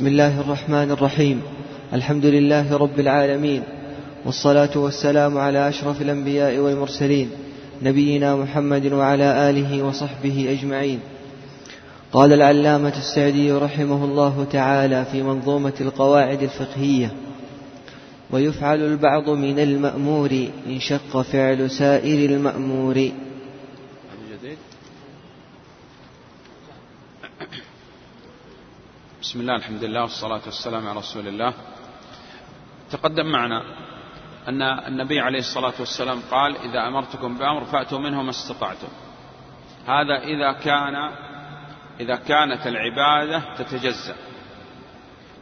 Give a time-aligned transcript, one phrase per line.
[0.00, 1.42] بسم الله الرحمن الرحيم.
[1.92, 3.62] الحمد لله رب العالمين.
[4.26, 7.30] والصلاة والسلام على أشرف الأنبياء والمرسلين
[7.82, 10.98] نبينا محمد وعلى آله وصحبه أجمعين.
[12.12, 17.10] قال العلامة السعدي رحمه الله تعالى في منظومة القواعد الفقهية
[18.30, 20.30] ويفعل البعض من المأمور
[20.66, 23.10] إن شق فعل سائر المأمور.
[29.30, 31.54] بسم الله الحمد لله والصلاة والسلام على رسول الله.
[32.90, 33.62] تقدم معنا
[34.48, 38.88] أن النبي عليه الصلاة والسلام قال إذا أمرتكم بأمر فأتوا منه ما استطعتم.
[39.86, 41.10] هذا إذا كان
[42.00, 44.14] إذا كانت العبادة تتجزأ.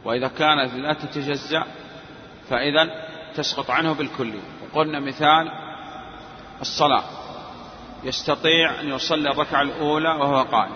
[0.05, 1.63] وإذا كانت لا تتجزأ
[2.49, 2.89] فإذا
[3.35, 5.51] تسقط عنه بالكلية وقلنا مثال
[6.61, 7.03] الصلاة.
[8.03, 10.75] يستطيع أن يصلي الركعة الأولى وهو قائم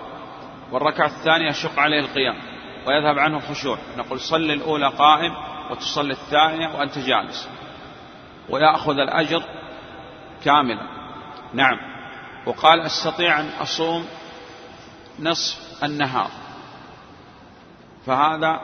[0.71, 2.52] والركعة الثانية يشق عليه القيام.
[2.87, 5.35] ويذهب عنه الخشوع نقول صل الأولى قائم
[5.71, 7.49] وتصلي الثانية وأنت جالس.
[8.49, 9.43] ويأخذ الأجر
[10.43, 10.87] كاملا.
[11.53, 11.77] نعم.
[12.45, 14.05] وقال أستطيع أن أصوم
[15.19, 16.29] نصف النهار.
[18.05, 18.59] فهذا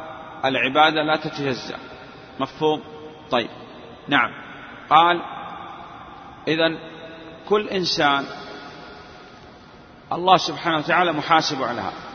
[0.46, 1.78] العبادة لا تتجزأ.
[2.40, 2.84] مفهوم؟
[3.32, 3.50] طيب.
[4.08, 4.32] نعم.
[4.90, 5.22] قال
[6.48, 6.78] إذا
[7.50, 8.26] كل إنسان
[10.12, 12.09] الله سبحانه وتعالى محاسب على هذا.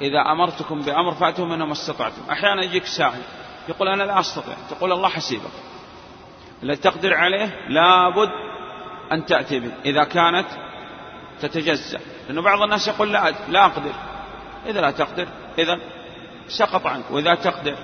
[0.00, 2.22] إذا أمرتكم بأمر فأتوا منه ما استطعتم.
[2.30, 3.22] أحيانا يجيك سائل
[3.68, 4.54] يقول أنا لا أستطيع.
[4.70, 5.50] تقول الله حسيبك.
[6.62, 8.30] الذي تقدر عليه لابد
[9.12, 9.72] أن تأتي به.
[9.84, 10.46] إذا كانت
[11.40, 12.00] تتجزأ.
[12.26, 13.92] لأنه بعض الناس يقول لا لا أقدر.
[14.66, 15.78] إذا لا تقدر إذا
[16.48, 17.04] سقط عنك.
[17.10, 17.76] وإذا تقدر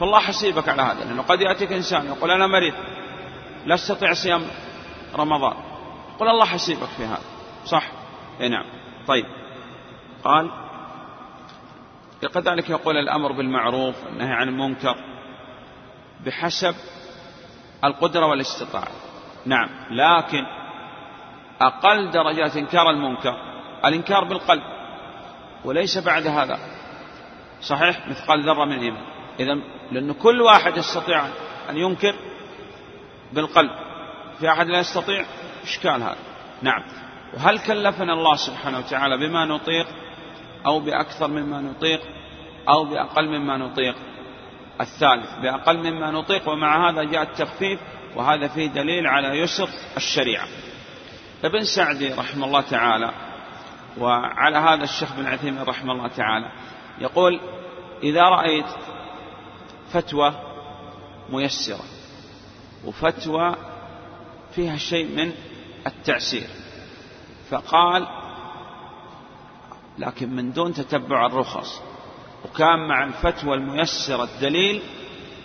[0.00, 1.04] فالله حسيبك على هذا.
[1.04, 2.74] لأنه قد يأتيك إنسان يقول أنا مريض.
[3.66, 4.42] لا أستطيع صيام
[5.14, 5.54] رمضان.
[6.20, 7.22] قل الله حسيبك في هذا.
[7.64, 7.90] صح؟
[8.40, 8.64] اي نعم.
[9.06, 9.26] طيب.
[10.24, 10.50] قال
[12.28, 14.96] كذلك يقول الأمر بالمعروف والنهي عن المنكر
[16.26, 16.74] بحسب
[17.84, 18.88] القدرة والاستطاعة.
[19.46, 20.46] نعم لكن
[21.60, 23.34] أقل درجات إنكار المنكر
[23.84, 24.62] الإنكار بالقلب
[25.64, 26.58] وليس بعد هذا.
[27.62, 29.02] صحيح مثقال ذرة من إيمان
[29.40, 29.54] إذا
[29.92, 31.26] لأن كل واحد يستطيع
[31.70, 32.14] أن ينكر
[33.32, 33.70] بالقلب
[34.40, 35.24] في أحد لا يستطيع؟
[35.62, 36.16] إشكال هذا.
[36.62, 36.82] نعم.
[37.34, 39.86] وهل كلفنا الله سبحانه وتعالى بما نطيق
[40.66, 42.00] أو بأكثر مما نطيق
[42.68, 43.94] أو بأقل مما نطيق.
[44.80, 47.80] الثالث بأقل مما نطيق ومع هذا جاء التخفيف
[48.16, 50.46] وهذا فيه دليل على يسر الشريعة.
[51.44, 53.10] ابن سعدي رحمه الله تعالى
[53.98, 56.52] وعلى هذا الشيخ بن عثيمين رحمه الله تعالى
[56.98, 57.40] يقول
[58.02, 58.66] إذا رأيت
[59.92, 60.32] فتوى
[61.30, 61.84] ميسرة
[62.84, 63.54] وفتوى
[64.54, 65.32] فيها شيء من
[65.86, 66.48] التعسير
[67.50, 68.06] فقال
[70.00, 71.82] لكن من دون تتبع الرخص.
[72.44, 74.82] وكان مع الفتوى الميسرة الدليل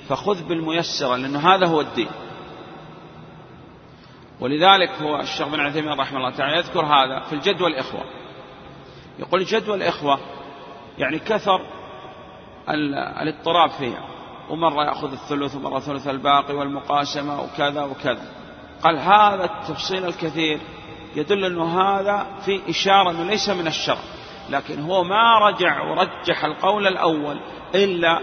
[0.09, 2.09] فخذ بالميسرة لأنه هذا هو الدين.
[4.39, 8.03] ولذلك هو الشيخ بن عثيمين رحمه الله تعالى يذكر هذا في الجدوى الإخوة.
[9.19, 10.19] يقول جدوى الإخوة
[10.97, 11.61] يعني كثر
[13.21, 14.07] الاضطراب فيها.
[14.49, 18.31] ومرة يأخذ الثلث ومرة ثلث الباقي والمقاسمة وكذا وكذا.
[18.83, 20.59] قال هذا التفصيل الكثير
[21.15, 24.14] يدل أنه هذا في إشارة أنه ليس من الشرع.
[24.49, 27.39] لكن هو ما رجع ورجح القول الأول
[27.75, 28.19] إلا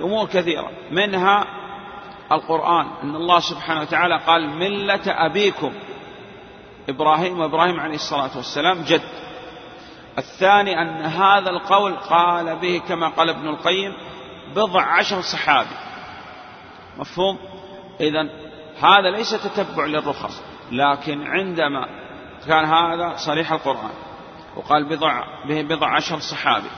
[0.00, 0.70] أمور كثيرة.
[0.90, 1.44] منها
[2.32, 2.86] القرآن.
[3.02, 5.72] أن الله سبحانه وتعالى قال ملة أبيكم.
[6.88, 9.02] إبراهيم وإبراهيم عليه الصلاة والسلام جد.
[10.18, 13.92] الثاني أن هذا القول قال به كما قال ابن القيم
[14.56, 15.76] بضع عشر صحابي.
[16.98, 17.38] مفهوم؟
[18.00, 18.28] إذا
[18.80, 20.42] هذا ليس تتبع للرخص
[20.72, 21.86] لكن عندما
[22.46, 24.03] كان هذا صريح القرآن.
[24.56, 26.68] وقال بضع به بضع عشر صحابي.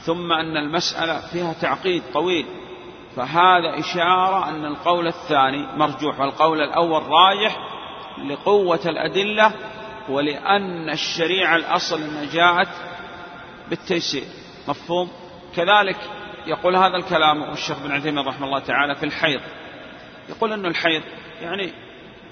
[0.00, 2.46] ثم أن المسألة فيها تعقيد طويل.
[3.16, 7.58] فهذا إشارة أن القول الثاني مرجوح والقول الأول راجح
[8.28, 9.52] لقوة الأدلة
[10.08, 12.68] ولأن الشريعة الأصل أنها جاءت
[13.70, 14.24] بالتيسير.
[14.68, 15.10] مفهوم؟
[15.56, 15.98] كذلك
[16.46, 19.40] يقول هذا الكلام الشيخ بن عثيمين رحمه الله تعالى في الحيض.
[20.28, 21.02] يقول أن الحيض
[21.42, 21.72] يعني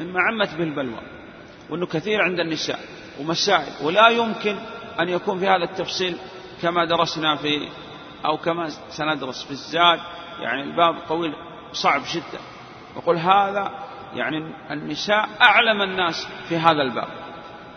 [0.01, 1.01] مما عمت به البلوى
[1.71, 2.79] وأنه كثير عند النساء
[3.21, 4.57] ومسائل ولا يمكن
[5.01, 6.17] أن يكون في هذا التفصيل
[6.63, 7.69] كما درسنا في
[8.27, 10.01] أو كما سندرس في الزاد
[10.41, 11.35] يعني الباب طويل
[11.73, 12.41] صعب جدا.
[12.97, 13.71] يقول هذا
[14.15, 17.09] يعني النساء أعلم الناس في هذا الباب.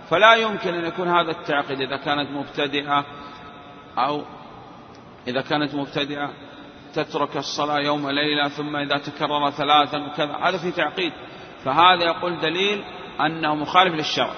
[0.10, 3.06] فلا يمكن أن يكون هذا التعقيد إذا كانت مبتدئة
[3.98, 4.24] أو
[5.28, 6.30] إذا كانت مبتدئة
[6.94, 10.36] تترك الصلاة يوم ليلة ثم إذا تكرر ثلاثا وكذا.
[10.36, 11.14] هذا في تعقيد.
[11.66, 12.84] فهذا يقول دليل
[13.22, 14.34] أنه مخالف للشرع.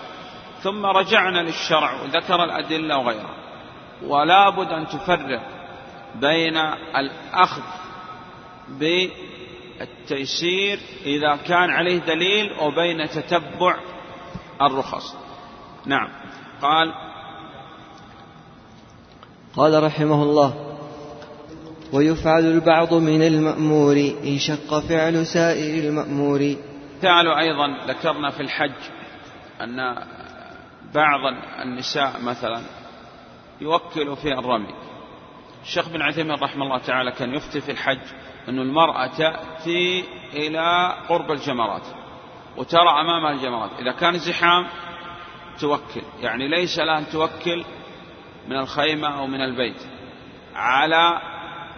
[0.61, 3.35] ثم رجعنا للشرع وذكر الأدلة وغيرها.
[4.07, 5.41] ولا بد أن تفرق
[6.15, 6.57] بين
[6.95, 7.61] الأخذ
[8.69, 13.75] بالتيسير إذا كان عليه دليل وبين تتبع
[14.61, 15.15] الرخص.
[15.85, 16.09] نعم.
[16.61, 16.93] قال
[19.55, 20.77] قال رحمه الله
[21.93, 26.55] ويفعل البعض من المأمور إن شق فعل سائر المأمور.
[27.01, 28.71] تعالوا أيضا ذكرنا في الحج
[29.61, 29.79] أن
[30.93, 32.61] بعض النساء مثلا
[33.61, 34.73] يوكل في الرمي.
[35.63, 37.99] الشيخ بن عثيمين رحمه الله تعالى كان يفتي في الحج
[38.49, 41.87] أن المرأة تأتي إلى قرب الجمرات
[42.57, 43.71] وترى أمامها الجمرات.
[43.79, 44.67] إذا كان زحام
[45.59, 47.65] توكل يعني ليس لها أن توكل
[48.47, 49.81] من الخيمة أو من البيت
[50.55, 51.21] على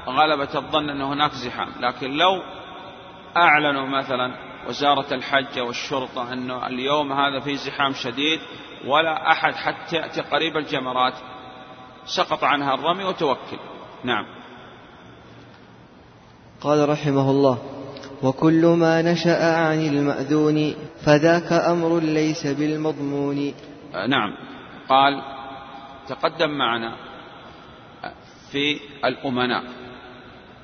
[0.07, 1.69] غلبة الظن أن هناك زحام.
[1.79, 2.41] لكن لو
[3.37, 8.39] أعلنوا مثلا وزارة الحج والشرطة أنه اليوم هذا في زحام شديد
[8.87, 11.13] ولا أحد حتى يأتي قريب الجمرات.
[12.05, 13.59] سقط عنها الرمي وتوكل.
[14.03, 14.25] نعم.
[16.61, 17.57] قال رحمه الله
[18.23, 20.73] وكل ما نشأ عن المأذون
[21.05, 23.53] فذاك أمر ليس بالمضمون.
[24.07, 24.35] نعم.
[24.89, 25.21] قال
[26.07, 26.95] تقدم معنا
[28.51, 29.63] في الأمناء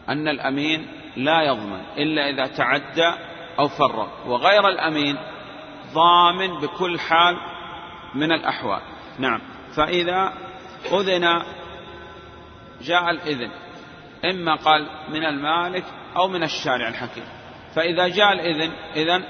[0.10, 3.12] أن الأمين لا يضمن إلا إذا تعدى
[3.60, 5.18] أو فرط وغير الأمين
[5.94, 7.36] ضامن بكل حال
[8.18, 8.82] من الأحوال.
[9.20, 9.42] نعم.
[9.76, 10.34] فإذا
[10.94, 11.42] أذن
[12.82, 13.52] جاء الإذن.
[14.26, 15.84] إما قال من المالك
[16.18, 17.24] أو من الشارع الحكيم.
[17.76, 19.24] فإذا جاء الإذن إذن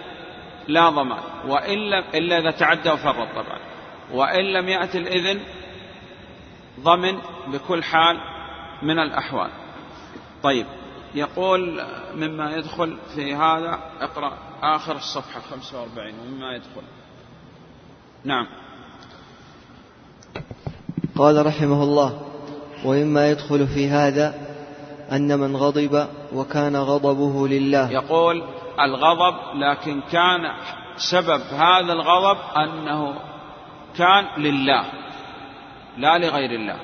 [0.67, 1.23] لا ضمان.
[1.45, 3.59] وإلا إلا إذا تعدى وفرط طبعا
[4.11, 5.43] وإن لم يأتي الإذن
[6.79, 7.17] ضمن
[7.47, 8.17] بكل حال
[8.83, 9.49] من الأحوال.
[10.43, 10.65] طيب.
[11.15, 11.83] يقول
[12.15, 16.81] مما يدخل في هذا اقرأ آخر الصفحة 45 ومما يدخل.
[18.23, 18.47] نعم.
[21.17, 22.21] قال رحمه الله
[22.85, 24.35] ومما يدخل في هذا
[25.11, 27.91] أن من غضب وكان غضبه لله.
[27.91, 28.43] يقول
[28.79, 30.41] الغضب لكن كان
[30.97, 33.13] سبب هذا الغضب أنه
[33.97, 34.85] كان لله
[35.97, 36.79] لا لغير الله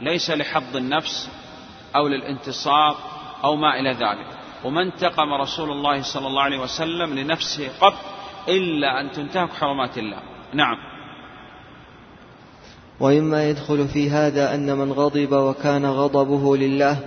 [0.00, 1.30] ليس لحظ النفس
[1.96, 2.96] أو للانتصار
[3.44, 4.26] أو ما إلى ذلك.
[4.64, 7.94] وما انتقم رسول الله صلى الله عليه وسلم لنفسه قط
[8.48, 10.18] إلا أن تنتهك حرمات الله.
[10.54, 10.91] نعم.
[13.02, 16.98] ومما يدخل في هذا أن من غضب وكان غضبه لله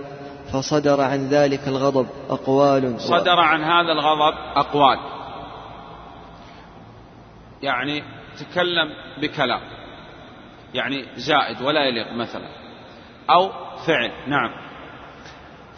[0.54, 4.98] فصدر عن ذلك الغضب أقوال صدر عن هذا الغضب أقوال.
[7.62, 8.04] يعني
[8.40, 8.90] تكلم
[9.22, 9.62] بكلام.
[10.74, 12.48] يعني زائد ولا يليق مثلا.
[13.30, 13.50] أو
[13.88, 14.12] فعل.
[14.28, 14.52] نعم.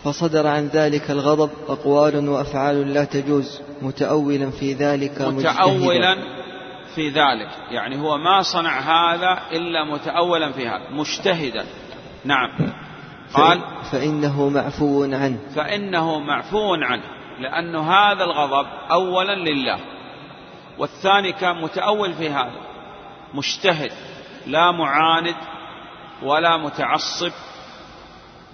[0.04, 3.62] فصدر عن ذلك الغضب أقوال وأفعال لا تجوز.
[3.82, 6.37] متأولا في ذلك متأولا
[6.98, 7.50] في ذلك.
[7.72, 11.66] يعني هو ما صنع هذا إلا متأولا في هذا مجتهدا.
[12.26, 12.50] نعم.
[13.34, 13.62] قال
[13.92, 15.40] فإنه معفو عنه.
[15.56, 17.04] فإنه معفو عنه
[17.40, 19.80] لأن هذا الغضب أولا لله
[20.78, 22.62] والثاني كان متأول في هذا
[23.34, 23.92] مجتهد
[24.48, 25.36] لا معاند
[26.24, 27.32] ولا متعصب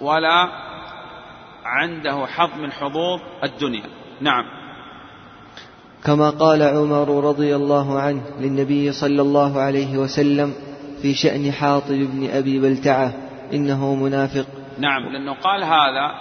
[0.00, 0.48] ولا
[1.64, 3.86] عنده حظ من حظوظ الدنيا.
[4.20, 4.63] نعم.
[6.04, 10.54] كما قال عمر رضي الله عنه للنبي صلى الله عليه وسلم
[11.02, 13.12] في شأن حاطب بن أبي بلتعة
[13.52, 14.46] إنه منافق.
[14.78, 16.14] نعم لأنه قال هذا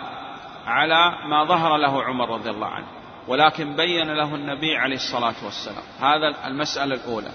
[0.66, 2.88] على ما ظهر له عمر رضي الله عنه
[3.28, 5.84] ولكن بين له النبي عليه الصلاة والسلام.
[6.00, 7.32] هذا المسألة الأولى.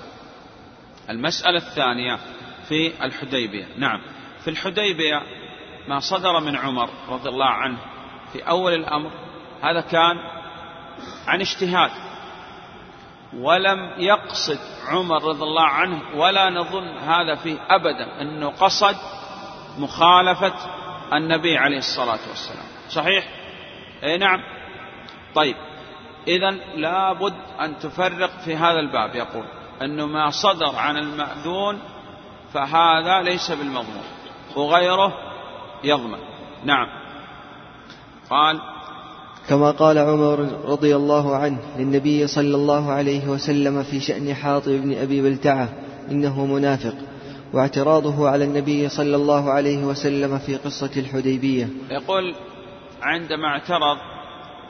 [1.11, 2.19] المسألة الثانية
[2.69, 3.67] في الحديبية.
[3.78, 4.00] نعم
[4.40, 5.23] في الحديبية
[5.88, 7.78] ما صدر من عمر رضي الله عنه
[8.33, 9.11] في أول الأمر
[9.62, 10.17] هذا كان
[11.26, 12.08] عن اجتهاد.
[13.37, 14.58] ولم يقصد
[14.88, 18.97] عمر رضي الله عنه ولا نظن هذا فيه أبدا أنه قصد
[19.78, 20.54] مخالفة
[21.12, 22.66] النبي عليه الصلاة والسلام.
[22.88, 23.28] صحيح؟
[24.04, 24.40] أي نعم.
[25.35, 25.56] طيب
[26.28, 29.14] إذا لابد أن تفرق في هذا الباب.
[29.14, 29.44] يقول
[29.82, 31.80] أنه ما صدر عن المأذون
[32.52, 34.04] فهذا ليس بالمضمون
[34.56, 35.12] وغيره
[35.85, 36.18] يضمن.
[36.64, 36.87] نعم.
[38.30, 38.61] قال
[39.49, 44.99] كما قال عمر رضي الله عنه للنبي صلى الله عليه وسلم في شأن حاطب بن
[44.99, 45.69] أبي بلتعة
[46.11, 46.95] إنه منافق
[47.52, 51.69] واعتراضه على النبي صلى الله عليه وسلم في قصة الحديبية.
[51.90, 52.35] يقول
[53.02, 53.99] عندما اعترض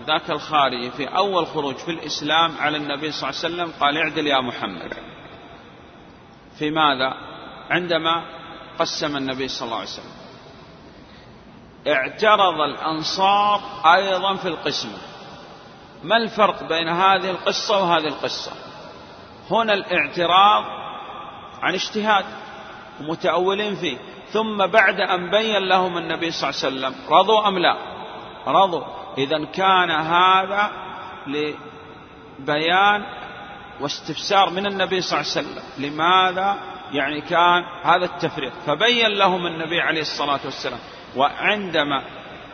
[0.07, 4.27] ذاك الخارجي في أول خروج في الإسلام على النبي صلى الله عليه وسلم قال اعدل
[4.27, 4.93] يا محمد.
[6.59, 7.15] في ماذا؟
[7.71, 8.23] عندما
[8.79, 10.18] قسم النبي صلى الله عليه وسلم.
[11.89, 13.61] اعترض الأنصار
[13.95, 14.99] أيضا في القسمة
[16.03, 18.53] ما الفرق بين هذه القصة وهذه القصة؟
[19.51, 20.65] هنا الاعتراض
[21.63, 22.25] عن اجتهاد
[23.01, 23.99] ومتأولين فيه.
[24.33, 27.77] ثم بعد أن بين لهم النبي صلى الله عليه وسلم رضوا أم لا؟
[28.47, 28.85] رضوا.
[29.19, 30.71] إذا كان هذا
[31.27, 33.05] لبيان
[33.81, 35.63] واستفسار من النبي صلى الله عليه وسلم.
[35.79, 36.57] لماذا؟
[36.93, 38.53] يعني كان هذا التفريق.
[38.67, 40.81] فبين لهم النبي عليه الصلاة والسلام.
[41.17, 42.03] وعندما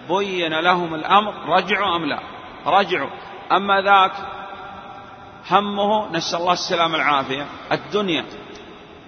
[0.09, 2.21] بين لهم الأمر رجعوا أم لا؟
[2.67, 3.11] رجعوا.
[3.53, 4.13] أما ذاك
[5.51, 8.25] همه نسأل الله السلامة العافية الدنيا.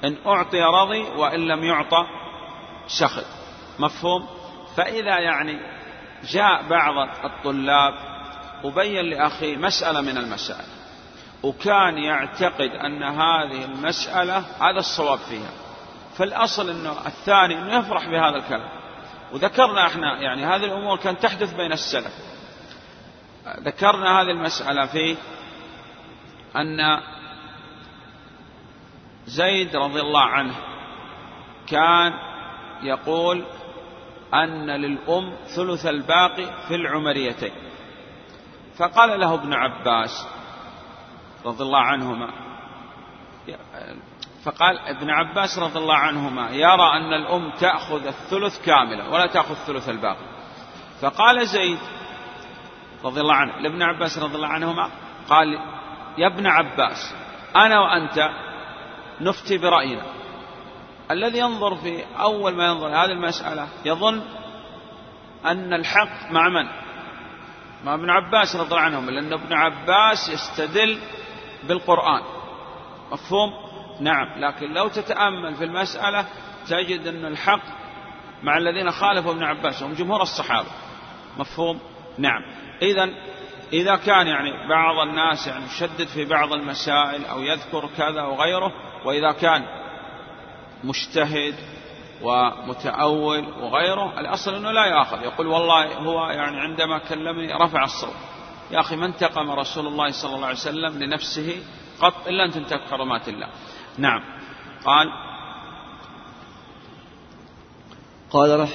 [0.04, 2.06] إن أعطي رضي وإن لم يعطى
[2.86, 3.26] سخط.
[3.78, 4.26] مفهوم؟
[4.76, 5.60] فإذا يعني
[6.24, 7.94] جاء بعض الطلاب
[8.64, 10.66] وبين لأخيه مسألة من المسائل
[11.42, 15.50] وكان يعتقد أن هذه المسألة هذا الصواب فيها.
[16.18, 18.75] فالأصل أنه الثاني أنه يفرح بهذا الكلام.
[19.33, 22.12] وذكرنا إحنا يعني هذه الأمور كانت تحدث بين السلف.
[23.61, 25.16] ذكرنا هذه المسألة في
[26.56, 27.00] أن
[29.26, 30.54] زيد رضي الله عنه
[31.66, 32.12] كان
[32.83, 33.45] يقول
[34.35, 37.52] أن للأم ثلث الباقي في العمريتين.
[38.78, 40.26] فقال له ابن عباس
[41.45, 42.30] رضي الله عنهما
[44.46, 49.88] فقال ابن عباس رضي الله عنهما يرى أن الأم تأخذ الثلث كاملا ولا تأخذ ثلث
[49.88, 50.26] الباقي
[51.00, 51.78] فقال زيد
[53.04, 54.90] رضي الله عنه لابن عباس رضي الله عنهما
[55.28, 55.58] قال
[56.18, 57.14] يا ابن عباس
[57.56, 58.30] أنا وأنت
[59.20, 60.02] نفتي برأينا
[61.10, 64.22] الذي ينظر في أول ما ينظر هذه المسألة يظن
[65.44, 66.66] أن الحق مع من؟
[67.84, 70.98] مع ابن عباس رضي الله عنهم لأن ابن عباس يستدل
[71.68, 72.22] بالقرآن
[73.12, 73.65] مفهوم؟
[74.00, 74.38] نعم.
[74.38, 76.26] لكن لو تتأمل في المسألة
[76.68, 77.62] تجد أن الحق
[78.42, 80.68] مع الذين خالفوا ابن عباس هم جمهور الصحابة.
[81.38, 81.80] مفهوم؟
[82.18, 82.42] نعم.
[82.82, 83.08] إذا
[83.72, 88.72] إذا كان يعني بعض الناس يعني يشدد في بعض المسائل أو يذكر كذا وغيره
[89.04, 89.62] وإذا كان
[90.84, 91.54] مجتهد
[92.22, 95.22] ومتأول وغيره الأصل أنه لا يأخذ.
[95.22, 98.14] يقول والله هو يعني عندما كلمني رفع الصوت.
[98.70, 101.62] يا أخي ما انتقم رسول الله صلى الله عليه وسلم لنفسه
[102.00, 103.48] قط إلا أن تنتهك حرمات الله.
[103.98, 104.20] نعم.
[104.84, 105.08] قال.
[108.30, 108.70] قال رح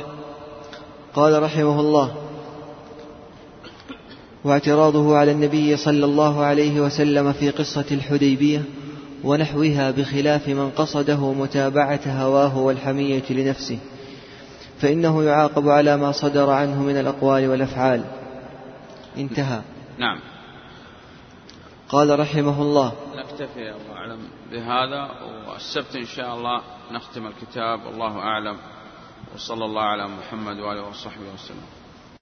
[1.13, 2.15] قال رحمه الله.
[4.43, 8.63] واعتراضه على النبي صلى الله عليه وسلم في قصة الحديبية
[9.23, 13.79] ونحوها بخلاف من قصده متابعة هواه والحمية لنفسه.
[14.81, 18.03] فإنه يعاقب على ما صدر عنه من الأقوال والأفعال.
[19.17, 19.61] انتهى.
[19.97, 20.19] نعم.
[21.91, 22.93] قال رحمه الله.
[23.15, 25.12] نكتفي الله أعلم بهذا
[25.48, 28.57] والسبت إن شاء الله نختم الكتاب والله أعلم.
[29.36, 31.80] وصلى الله على محمد وآله وصحبه وسلم.